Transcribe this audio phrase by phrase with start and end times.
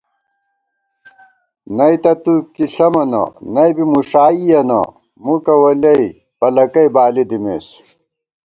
[1.75, 4.79] نئ تہ تُوکی ݪَمَنہ، نئ بی مُݭائیَنہ،
[5.25, 6.03] مُکہ وَلیَئ
[6.39, 7.67] پَلَکئ بالی دِمېس